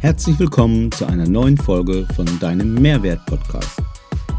[0.00, 3.80] Herzlich willkommen zu einer neuen Folge von deinem Mehrwert-Podcast.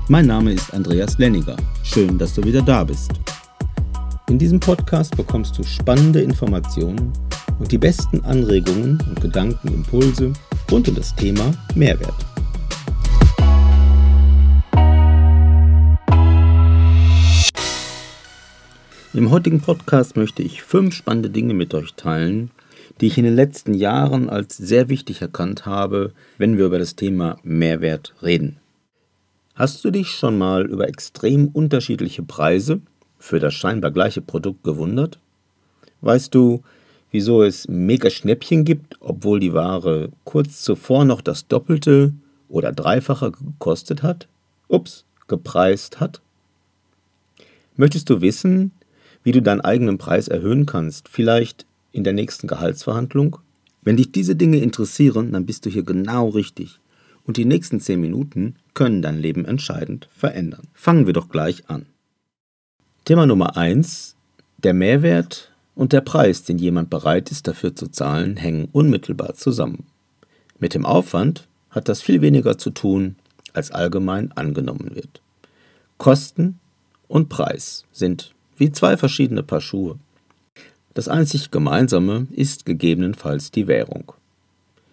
[0.10, 1.56] Mein Name ist Andreas Lenniger.
[1.84, 3.14] Schön, dass du wieder da bist.
[4.28, 7.14] In diesem Podcast bekommst du spannende Informationen
[7.60, 10.34] und die besten Anregungen und Gedankenimpulse
[10.70, 12.31] rund um das Thema Mehrwert.
[19.14, 22.50] Im heutigen Podcast möchte ich fünf spannende Dinge mit euch teilen,
[23.02, 26.96] die ich in den letzten Jahren als sehr wichtig erkannt habe, wenn wir über das
[26.96, 28.56] Thema Mehrwert reden.
[29.54, 32.80] Hast du dich schon mal über extrem unterschiedliche Preise
[33.20, 35.20] für das scheinbar gleiche Produkt gewundert?
[36.00, 36.62] Weißt du,
[37.12, 42.14] wieso es mega Schnäppchen gibt, obwohl die Ware kurz zuvor noch das Doppelte
[42.48, 44.30] oder Dreifache gekostet hat?
[44.70, 46.22] Ups, gepreist hat?
[47.76, 48.72] Möchtest du wissen,
[49.24, 53.38] wie du deinen eigenen Preis erhöhen kannst, vielleicht in der nächsten Gehaltsverhandlung?
[53.84, 56.80] Wenn dich diese Dinge interessieren, dann bist du hier genau richtig.
[57.26, 60.68] Und die nächsten 10 Minuten können dein Leben entscheidend verändern.
[60.74, 61.86] Fangen wir doch gleich an.
[63.06, 64.16] Thema Nummer 1.
[64.58, 69.86] Der Mehrwert und der Preis, den jemand bereit ist dafür zu zahlen, hängen unmittelbar zusammen.
[70.60, 73.16] Mit dem Aufwand hat das viel weniger zu tun,
[73.54, 75.22] als allgemein angenommen wird.
[75.98, 76.60] Kosten
[77.08, 79.98] und Preis sind wie zwei verschiedene Paar Schuhe.
[80.94, 84.14] Das einzig Gemeinsame ist gegebenenfalls die Währung.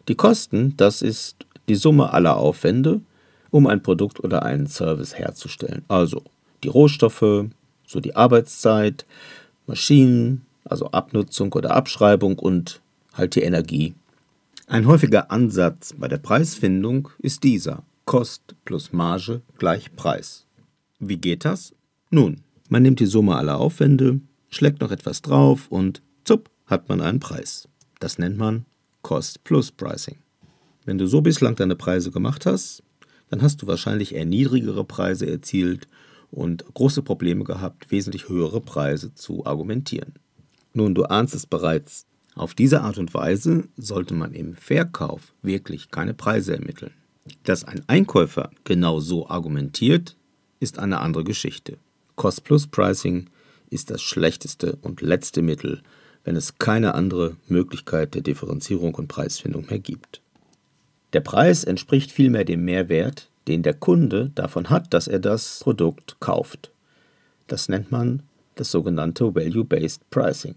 [0.08, 3.02] Die Kosten, das ist die Summe aller Aufwände,
[3.50, 5.84] um ein Produkt oder einen Service herzustellen.
[5.86, 6.22] Also
[6.64, 7.44] die Rohstoffe,
[7.86, 9.04] so die Arbeitszeit,
[9.66, 12.80] Maschinen, also Abnutzung oder Abschreibung und
[13.12, 13.94] halt die Energie.
[14.66, 17.82] Ein häufiger Ansatz bei der Preisfindung ist dieser.
[18.06, 20.46] Kost plus Marge gleich Preis.
[21.00, 21.74] Wie geht das?
[22.10, 27.00] Nun, man nimmt die Summe aller Aufwände, schlägt noch etwas drauf und zupp hat man
[27.00, 27.68] einen Preis.
[28.00, 28.66] Das nennt man
[29.02, 30.16] Cost Plus Pricing.
[30.84, 32.82] Wenn du so bislang deine Preise gemacht hast,
[33.30, 35.88] dann hast du wahrscheinlich eher niedrigere Preise erzielt
[36.30, 40.14] und große Probleme gehabt, wesentlich höhere Preise zu argumentieren.
[40.72, 42.06] Nun, du ahnst es bereits.
[42.34, 46.92] Auf diese Art und Weise sollte man im Verkauf wirklich keine Preise ermitteln.
[47.44, 50.16] Dass ein Einkäufer genau so argumentiert,
[50.60, 51.78] ist eine andere Geschichte.
[52.18, 53.30] Cost-Plus-Pricing
[53.70, 55.80] ist das schlechteste und letzte Mittel,
[56.24, 60.20] wenn es keine andere Möglichkeit der Differenzierung und Preisfindung mehr gibt.
[61.14, 66.16] Der Preis entspricht vielmehr dem Mehrwert, den der Kunde davon hat, dass er das Produkt
[66.20, 66.70] kauft.
[67.46, 68.22] Das nennt man
[68.56, 70.56] das sogenannte Value-Based Pricing.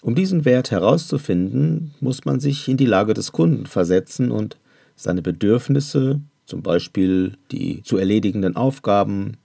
[0.00, 4.56] Um diesen Wert herauszufinden, muss man sich in die Lage des Kunden versetzen und
[4.96, 9.36] seine Bedürfnisse, zum Beispiel die zu erledigenden Aufgaben,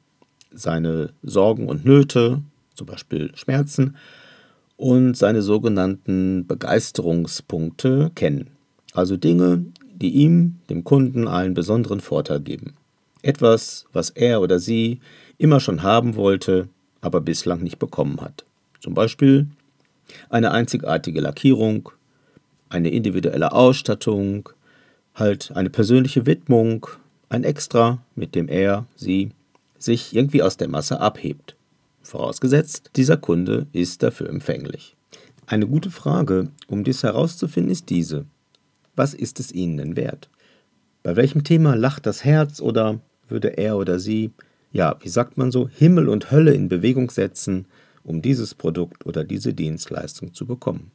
[0.52, 2.42] seine Sorgen und Nöte,
[2.74, 3.96] zum Beispiel Schmerzen,
[4.76, 8.52] und seine sogenannten Begeisterungspunkte kennen.
[8.94, 12.76] Also Dinge, die ihm, dem Kunden, einen besonderen Vorteil geben.
[13.24, 15.00] Etwas, was er oder sie
[15.38, 16.70] immer schon haben wollte,
[17.02, 18.46] aber bislang nicht bekommen hat.
[18.80, 19.48] Zum Beispiel
[20.30, 21.90] eine einzigartige Lackierung,
[22.70, 24.50] eine individuelle Ausstattung,
[25.16, 26.88] halt eine persönliche Widmung,
[27.30, 29.32] ein Extra, mit dem er, sie
[29.80, 31.56] sich irgendwie aus der Masse abhebt.
[32.02, 34.96] Vorausgesetzt, dieser Kunde ist dafür empfänglich.
[35.46, 38.26] Eine gute Frage, um dies herauszufinden, ist diese.
[38.96, 40.30] Was ist es Ihnen denn wert?
[41.04, 43.00] Bei welchem Thema lacht das Herz oder
[43.30, 44.32] würde er oder sie,
[44.72, 47.66] ja, wie sagt man so, Himmel und Hölle in Bewegung setzen,
[48.04, 50.92] um dieses Produkt oder diese Dienstleistung zu bekommen?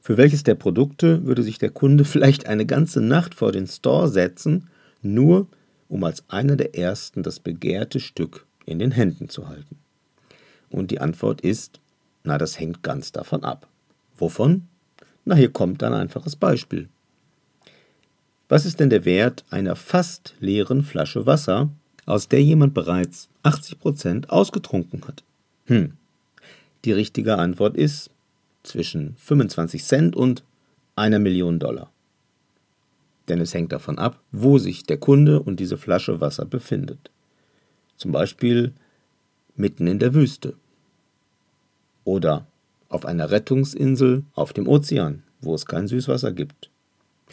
[0.00, 4.08] Für welches der Produkte würde sich der Kunde vielleicht eine ganze Nacht vor den Store
[4.08, 4.68] setzen,
[5.02, 5.46] nur
[5.92, 9.76] um als einer der ersten das begehrte Stück in den Händen zu halten?
[10.70, 11.80] Und die Antwort ist,
[12.24, 13.68] na, das hängt ganz davon ab.
[14.16, 14.68] Wovon?
[15.26, 16.88] Na, hier kommt ein einfaches Beispiel.
[18.48, 21.68] Was ist denn der Wert einer fast leeren Flasche Wasser,
[22.06, 25.22] aus der jemand bereits 80% ausgetrunken hat?
[25.66, 25.92] Hm.
[26.86, 28.08] Die richtige Antwort ist
[28.62, 30.42] zwischen 25 Cent und
[30.96, 31.91] einer Million Dollar
[33.28, 37.10] denn es hängt davon ab, wo sich der Kunde und diese Flasche Wasser befindet.
[37.96, 38.72] Zum Beispiel
[39.54, 40.54] mitten in der Wüste
[42.04, 42.46] oder
[42.88, 46.70] auf einer Rettungsinsel auf dem Ozean, wo es kein Süßwasser gibt.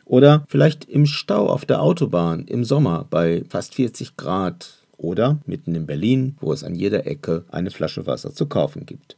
[0.06, 5.76] Oder vielleicht im Stau auf der Autobahn im Sommer bei fast 40 Grad oder mitten
[5.76, 9.18] in Berlin, wo es an jeder Ecke eine Flasche Wasser zu kaufen gibt.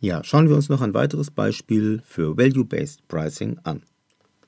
[0.00, 3.82] Ja, schauen wir uns noch ein weiteres Beispiel für Value-Based Pricing an.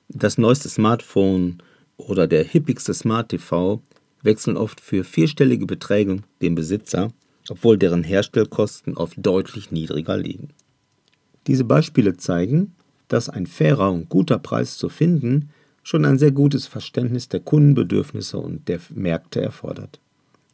[0.08, 1.58] Das neueste Smartphone
[1.98, 3.82] oder der hippigste Smart TV
[4.22, 7.12] wechseln oft für vierstellige Beträge den Besitzer,
[7.50, 10.48] obwohl deren Herstellkosten oft deutlich niedriger liegen.
[11.46, 12.74] Diese Beispiele zeigen,
[13.08, 15.50] dass ein fairer und guter Preis zu finden
[15.82, 20.00] schon ein sehr gutes Verständnis der Kundenbedürfnisse und der Märkte erfordert.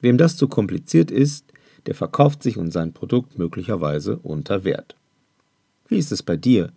[0.01, 1.53] Wem das zu kompliziert ist,
[1.87, 4.97] der verkauft sich und sein Produkt möglicherweise unter Wert.
[5.89, 6.73] Wie ist es bei dir?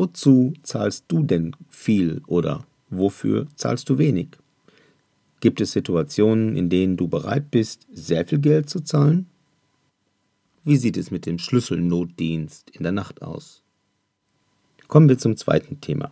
[0.00, 4.28] Wozu zahlst du denn viel oder wofür zahlst du wenig?
[5.40, 9.26] Gibt es Situationen, in denen du bereit bist, sehr viel Geld zu zahlen?
[10.64, 13.60] Wie sieht es mit dem Schlüsselnotdienst in der Nacht aus?
[14.88, 16.10] Kommen wir zum zweiten Thema.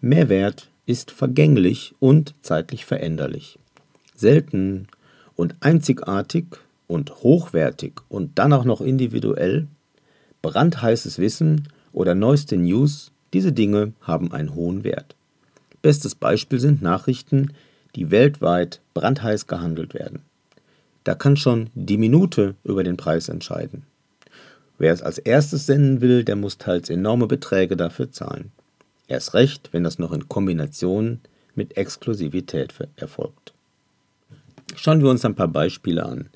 [0.00, 3.58] Mehrwert ist vergänglich und zeitlich veränderlich.
[4.14, 4.86] Selten
[5.34, 6.44] und einzigartig
[6.86, 9.66] und hochwertig und dann auch noch individuell,
[10.40, 15.14] brandheißes Wissen oder neueste News, diese Dinge haben einen hohen Wert.
[15.80, 17.52] Bestes Beispiel sind Nachrichten,
[17.96, 20.20] die weltweit brandheiß gehandelt werden.
[21.04, 23.82] Da kann schon die Minute über den Preis entscheiden.
[24.78, 28.52] Wer es als erstes senden will, der muss teils enorme Beträge dafür zahlen.
[29.08, 31.20] Erst recht, wenn das noch in Kombination
[31.54, 33.52] mit Exklusivität erfolgt.
[34.74, 36.30] Schauen wir uns ein paar Beispiele an.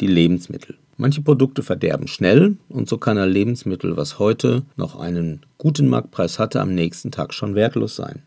[0.00, 0.76] Die Lebensmittel.
[1.00, 6.38] Manche Produkte verderben schnell und so kann ein Lebensmittel, was heute noch einen guten Marktpreis
[6.38, 8.20] hatte, am nächsten Tag schon wertlos sein.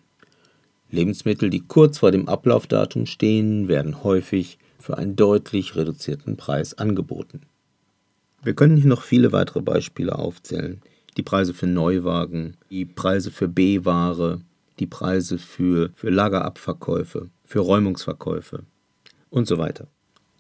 [0.90, 7.42] Lebensmittel, die kurz vor dem Ablaufdatum stehen, werden häufig für einen deutlich reduzierten Preis angeboten.
[8.42, 10.82] Wir können hier noch viele weitere Beispiele aufzählen.
[11.16, 14.42] Die Preise für Neuwagen, die Preise für B-Ware,
[14.80, 18.64] die Preise für, für Lagerabverkäufe, für Räumungsverkäufe
[19.30, 19.90] und so weiter.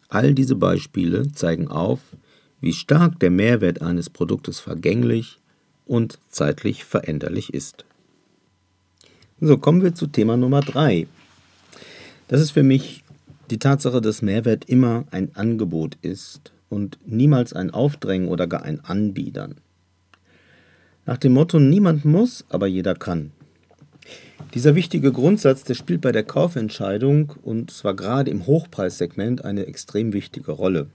[0.09, 1.99] All diese Beispiele zeigen auf,
[2.63, 5.41] wie stark der Mehrwert eines Produktes vergänglich
[5.85, 7.83] und zeitlich veränderlich ist.
[9.41, 11.05] So, kommen wir zu Thema Nummer 3.
[12.29, 13.03] Das ist für mich
[13.49, 18.79] die Tatsache, dass Mehrwert immer ein Angebot ist und niemals ein Aufdrängen oder gar ein
[18.79, 19.55] Anbiedern.
[21.05, 23.33] Nach dem Motto, niemand muss, aber jeder kann.
[24.53, 30.13] Dieser wichtige Grundsatz, der spielt bei der Kaufentscheidung und zwar gerade im Hochpreissegment eine extrem
[30.13, 30.87] wichtige Rolle.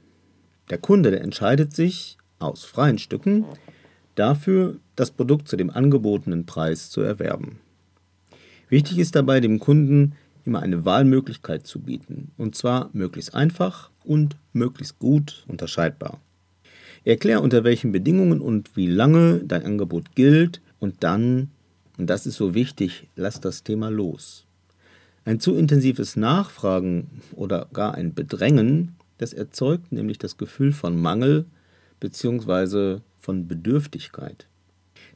[0.71, 3.45] Der Kunde, der entscheidet sich aus freien Stücken
[4.15, 7.61] dafür, das Produkt zu dem angebotenen Preis zu erwerben.
[8.69, 14.37] Wichtig ist dabei, dem Kunden immer eine Wahlmöglichkeit zu bieten, und zwar möglichst einfach und
[14.53, 16.21] möglichst gut unterscheidbar.
[17.05, 21.51] Erklär unter welchen Bedingungen und wie lange dein Angebot gilt und dann,
[21.97, 24.47] und das ist so wichtig, lass das Thema los.
[25.25, 31.45] Ein zu intensives Nachfragen oder gar ein Bedrängen, das erzeugt nämlich das Gefühl von Mangel
[32.01, 33.01] bzw.
[33.21, 34.47] von Bedürftigkeit.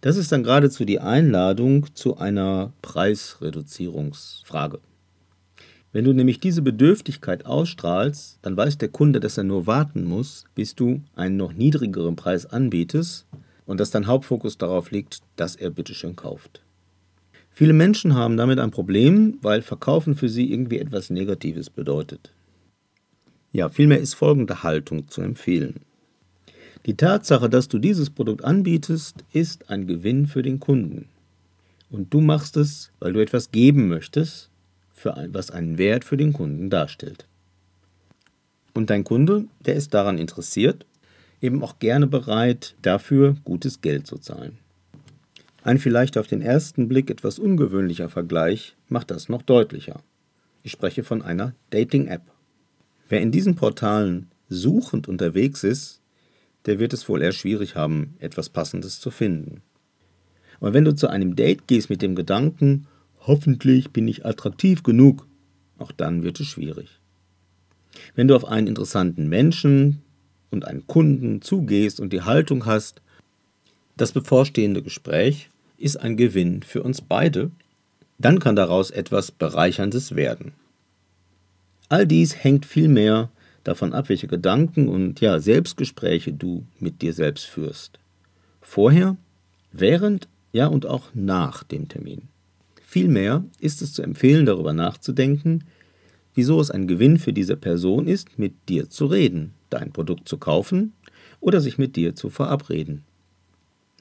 [0.01, 4.81] Das ist dann geradezu die Einladung zu einer Preisreduzierungsfrage.
[5.93, 10.45] Wenn du nämlich diese Bedürftigkeit ausstrahlst, dann weiß der Kunde, dass er nur warten muss,
[10.55, 13.27] bis du einen noch niedrigeren Preis anbietest
[13.67, 16.63] und dass dein Hauptfokus darauf liegt, dass er bitteschön kauft.
[17.51, 22.33] Viele Menschen haben damit ein Problem, weil Verkaufen für sie irgendwie etwas Negatives bedeutet.
[23.53, 25.81] Ja, vielmehr ist folgende Haltung zu empfehlen.
[26.87, 31.07] Die Tatsache, dass du dieses Produkt anbietest, ist ein Gewinn für den Kunden.
[31.91, 34.51] Und du machst es, weil du etwas geben möchtest
[34.93, 37.27] für ein, was einen Wert für den Kunden darstellt.
[38.73, 40.87] Und dein Kunde, der ist daran interessiert,
[41.43, 44.59] eben auch gerne bereit, dafür gutes Geld zu zahlen.
[45.63, 50.01] Ein vielleicht auf den ersten Blick etwas ungewöhnlicher Vergleich macht das noch deutlicher.
[50.63, 52.23] Ich spreche von einer Dating-App.
[53.13, 56.01] Wer in diesen Portalen suchend unterwegs ist,
[56.65, 59.61] der wird es wohl eher schwierig haben, etwas Passendes zu finden.
[60.61, 62.87] Und wenn du zu einem Date gehst mit dem Gedanken,
[63.21, 65.27] hoffentlich bin ich attraktiv genug,
[65.77, 67.01] auch dann wird es schwierig.
[68.15, 70.01] Wenn du auf einen interessanten Menschen
[70.51, 73.03] und einen Kunden zugehst und die Haltung hast,
[73.99, 77.51] das bevorstehende Gespräch ist ein Gewinn für uns beide,
[78.17, 80.55] dann kann daraus etwas Bereicherndes werden.
[81.93, 83.31] All dies hängt vielmehr
[83.65, 87.99] davon ab, welche Gedanken und ja, Selbstgespräche du mit dir selbst führst.
[88.63, 89.19] Vorher,
[89.73, 92.29] während, ja und auch nach dem Termin.
[92.83, 95.65] Vielmehr ist es zu empfehlen, darüber nachzudenken,
[96.35, 100.39] wieso es ein Gewinn für diese Person ist, mit dir zu reden, dein Produkt zu
[100.39, 100.95] kaufen
[101.41, 103.05] oder sich mit dir zu verabreden.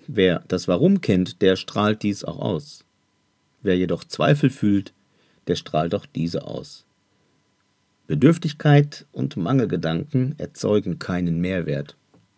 [0.08, 2.86] Wer das Warum kennt, der strahlt dies auch aus.
[3.62, 4.94] Wer jedoch Zweifel fühlt,
[5.48, 6.86] der strahlt auch diese aus.
[8.12, 11.96] Bedürftigkeit und Mangelgedanken erzeugen keinen Mehrwert,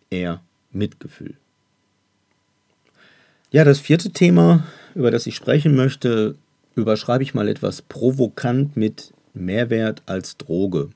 [0.08, 0.40] eher
[0.70, 1.34] Mitgefühl.
[3.50, 4.62] Ja, das vierte Thema,
[4.94, 6.36] über das ich sprechen möchte,
[6.76, 10.90] überschreibe ich mal etwas provokant mit Mehrwert als Droge.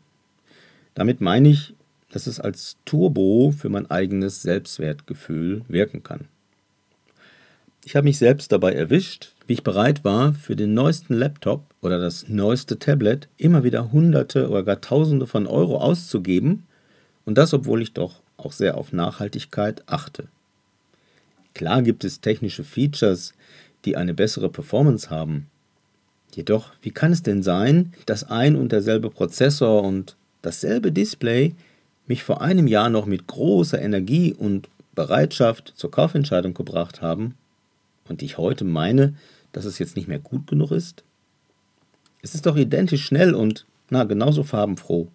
[0.95, 1.75] Damit meine ich,
[2.13, 6.29] dass es als Turbo für mein eigenes Selbstwertgefühl wirken kann.
[7.85, 11.99] Ich habe mich selbst dabei erwischt, wie ich bereit war, für den neuesten Laptop oder
[11.99, 16.67] das neueste Tablet immer wieder Hunderte oder gar Tausende von Euro auszugeben
[17.25, 20.29] und das, obwohl ich doch auch sehr auf Nachhaltigkeit achte.
[21.55, 23.33] Klar gibt es technische Features,
[23.85, 25.47] die eine bessere Performance haben.
[26.35, 31.55] Jedoch, wie kann es denn sein, dass ein und derselbe Prozessor und dasselbe Display
[32.07, 37.35] mich vor einem Jahr noch mit großer Energie und Bereitschaft zur Kaufentscheidung gebracht haben
[38.09, 39.15] und ich heute meine,
[39.53, 41.05] dass es jetzt nicht mehr gut genug ist?
[42.23, 45.09] Es ist doch identisch schnell und na, genauso farbenfroh.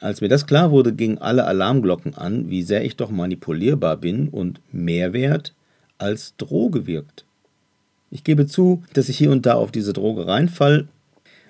[0.00, 4.28] Als mir das klar wurde, gingen alle Alarmglocken an, wie sehr ich doch manipulierbar bin
[4.28, 5.54] und Mehrwert
[5.98, 7.24] als Droge wirkt.
[8.10, 10.88] Ich gebe zu, dass ich hier und da auf diese Droge reinfall,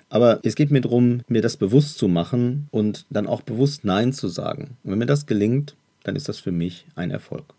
[0.09, 4.13] aber es geht mir darum, mir das bewusst zu machen und dann auch bewusst Nein
[4.13, 4.77] zu sagen.
[4.83, 7.55] Und wenn mir das gelingt, dann ist das für mich ein Erfolg.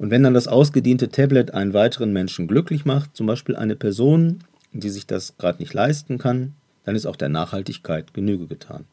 [0.00, 4.42] Und wenn dann das ausgediente Tablet einen weiteren Menschen glücklich macht, zum Beispiel eine Person,
[4.72, 6.54] die sich das gerade nicht leisten kann,
[6.84, 8.86] dann ist auch der Nachhaltigkeit Genüge getan.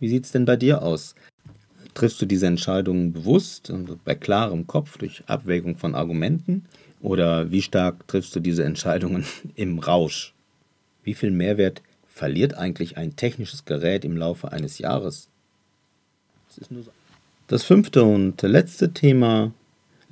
[0.00, 1.14] Wie sieht es denn bei dir aus?
[1.94, 6.66] Triffst du diese Entscheidungen bewusst und bei klarem Kopf durch Abwägung von Argumenten?
[7.00, 10.34] Oder wie stark triffst du diese Entscheidungen im Rausch?
[11.02, 15.28] Wie viel Mehrwert verliert eigentlich ein technisches Gerät im Laufe eines Jahres?
[17.46, 19.50] Das fünfte und letzte Thema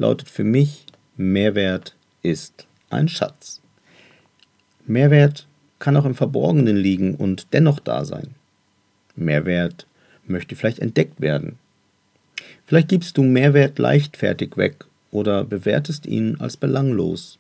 [0.03, 0.85] lautet für mich,
[1.17, 3.61] Mehrwert ist ein Schatz.
[4.87, 5.47] Mehrwert
[5.79, 8.35] kann auch im Verborgenen liegen und dennoch da sein.
[9.17, 9.87] Mehrwert
[10.27, 11.59] möchte vielleicht entdeckt werden.
[12.67, 17.39] Vielleicht gibst du Mehrwert leichtfertig weg oder bewertest ihn als belanglos.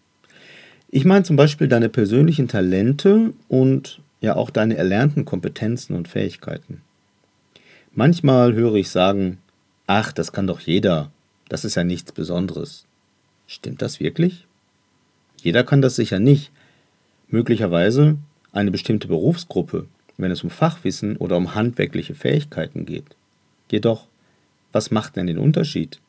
[0.90, 6.83] Ich meine zum Beispiel deine persönlichen Talente und ja auch deine erlernten Kompetenzen und Fähigkeiten.
[7.95, 9.38] Manchmal höre ich sagen,
[9.87, 11.11] ach, das kann doch jeder,
[11.52, 12.87] das ist ja nichts Besonderes.
[13.47, 14.47] Stimmt das wirklich?
[15.42, 16.50] Jeder kann das sicher nicht.
[17.28, 18.16] Möglicherweise
[18.52, 23.04] eine bestimmte Berufsgruppe, wenn es um Fachwissen oder um handwerkliche Fähigkeiten geht.
[23.71, 24.06] Jedoch,
[24.73, 26.00] was macht denn den Unterschied?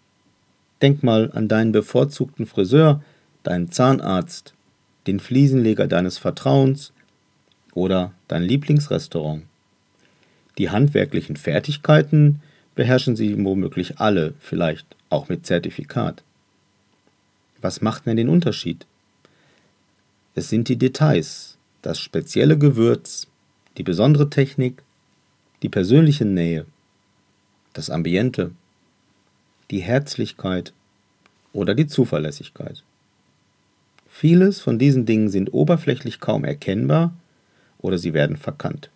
[0.82, 3.04] Denk mal an deinen bevorzugten Friseur,
[3.44, 4.54] deinen Zahnarzt,
[5.08, 6.94] den Fliesenleger deines Vertrauens
[7.74, 9.44] oder dein Lieblingsrestaurant.
[10.58, 12.40] Die handwerklichen Fertigkeiten
[12.76, 16.24] beherrschen sie womöglich alle, vielleicht auch mit Zertifikat.
[17.62, 18.86] Was macht denn den Unterschied?
[20.36, 23.28] Es sind die Details, das spezielle Gewürz,
[23.78, 24.82] die besondere Technik,
[25.62, 26.66] die persönliche Nähe,
[27.74, 28.52] das Ambiente,
[29.72, 30.74] die Herzlichkeit
[31.54, 32.84] oder die Zuverlässigkeit.
[34.08, 37.14] Vieles von diesen Dingen sind oberflächlich kaum erkennbar
[37.80, 38.90] oder sie werden verkannt.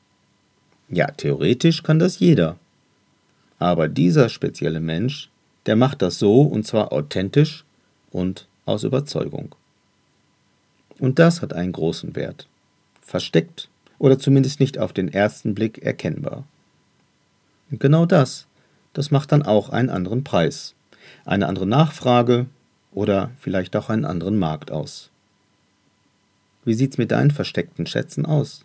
[0.89, 2.57] Ja, theoretisch kann das jeder.
[3.59, 5.29] Aber dieser spezielle Mensch
[5.67, 7.65] der macht das so und zwar authentisch
[8.09, 9.53] und aus Überzeugung.
[10.97, 12.47] Und das hat einen großen Wert.
[13.01, 16.45] Versteckt oder zumindest nicht auf den ersten Blick erkennbar.
[17.69, 18.47] Und genau das,
[18.93, 20.73] das macht dann auch einen anderen Preis,
[21.25, 22.47] eine andere Nachfrage
[22.93, 25.11] oder vielleicht auch einen anderen Markt aus.
[26.63, 28.63] Wie sieht's mit deinen versteckten Schätzen aus?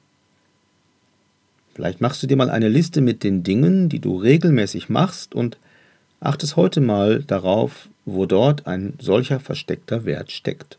[1.75, 5.57] Vielleicht machst du dir mal eine Liste mit den Dingen, die du regelmäßig machst und
[6.21, 10.79] achtest heute mal darauf, wo dort ein solcher versteckter Wert steckt.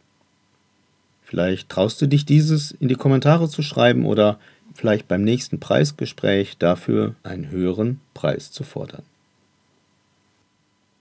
[1.23, 4.39] Vielleicht traust du dich dieses in die Kommentare zu schreiben oder
[4.75, 9.03] vielleicht beim nächsten Preisgespräch dafür einen höheren Preis zu fordern.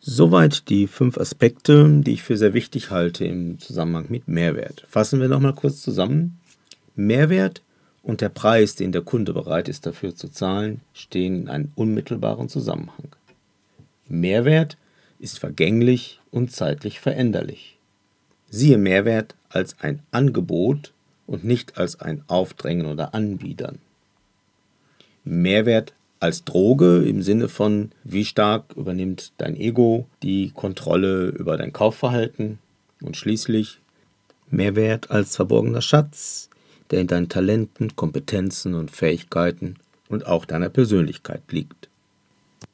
[0.01, 4.85] Soweit die fünf Aspekte, die ich für sehr wichtig halte im Zusammenhang mit Mehrwert.
[4.89, 6.41] Fassen wir nochmal kurz zusammen.
[6.97, 7.63] Mehrwert
[8.03, 12.49] und der Preis, den der Kunde bereit ist dafür zu zahlen, stehen in einem unmittelbaren
[12.49, 13.09] Zusammenhang.
[14.09, 14.77] Mehrwert
[15.19, 17.79] ist vergänglich und zeitlich veränderlich.
[18.51, 20.93] Siehe Mehrwert als ein Angebot
[21.27, 23.79] und nicht als ein Aufdrängen oder Anbiedern.
[25.25, 31.73] Mehrwert als Droge im Sinne von, wie stark übernimmt dein Ego die Kontrolle über dein
[31.73, 32.59] Kaufverhalten
[33.01, 33.79] und schließlich
[34.51, 36.51] Mehrwert als verborgener Schatz,
[36.93, 39.77] der in deinen Talenten, Kompetenzen und Fähigkeiten
[40.09, 41.89] und auch deiner Persönlichkeit liegt.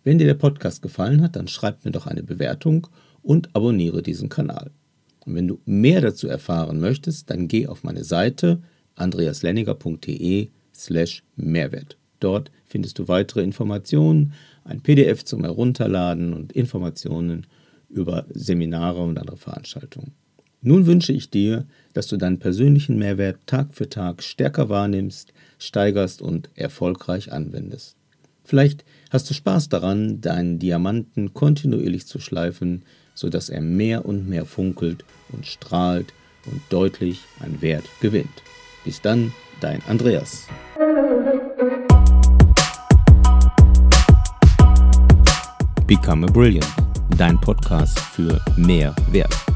[0.05, 2.89] Wenn dir der Podcast gefallen hat, dann schreib mir doch eine Bewertung
[3.23, 4.71] und abonniere diesen Kanal.
[5.25, 8.61] Und wenn du mehr dazu erfahren möchtest, dann geh auf meine Seite
[8.97, 11.97] andreaslenniger.de slash Mehrwert.
[12.21, 14.33] Dort findest du weitere Informationen,
[14.65, 17.47] ein PDF zum Herunterladen und Informationen
[17.89, 20.13] über Seminare und andere Veranstaltungen.
[20.61, 26.21] Nun wünsche ich dir, dass du deinen persönlichen Mehrwert Tag für Tag stärker wahrnimmst, steigerst
[26.21, 27.97] und erfolgreich anwendest.
[28.45, 32.85] Vielleicht hast du Spaß daran, deinen Diamanten kontinuierlich zu schleifen,
[33.15, 36.13] sodass er mehr und mehr funkelt und strahlt
[36.47, 38.43] und deutlich an Wert gewinnt.
[38.85, 40.49] Bis dann, dein Andreas.
[45.87, 46.67] Become a Brilliant,
[47.17, 49.48] dein Podcast für mehr Wert.